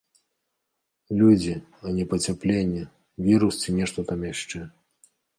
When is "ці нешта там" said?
3.65-4.19